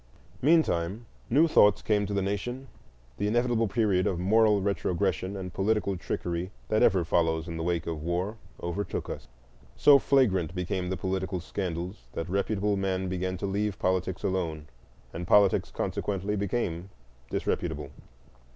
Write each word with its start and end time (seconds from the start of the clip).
Meantime, 0.41 1.05
new 1.29 1.47
thoughts 1.47 1.83
came 1.83 2.07
to 2.07 2.13
the 2.15 2.23
nation: 2.23 2.67
the 3.17 3.27
inevitable 3.27 3.67
period 3.67 4.07
of 4.07 4.17
moral 4.17 4.59
retrogression 4.59 5.35
and 5.37 5.53
political 5.53 5.95
trickery 5.95 6.49
that 6.69 6.81
ever 6.81 7.03
follows 7.05 7.47
in 7.47 7.55
the 7.55 7.61
wake 7.61 7.85
of 7.85 8.01
war 8.01 8.39
overtook 8.63 9.11
us. 9.11 9.27
So 9.75 9.99
flagrant 9.99 10.55
became 10.55 10.89
the 10.89 10.97
political 10.97 11.39
scandals 11.39 12.07
that 12.13 12.27
reputable 12.29 12.77
men 12.77 13.09
began 13.09 13.37
to 13.37 13.45
leave 13.45 13.77
politics 13.77 14.23
alone, 14.23 14.65
and 15.13 15.27
politics 15.27 15.69
consequently 15.69 16.35
became 16.35 16.89
disreputable. 17.29 17.91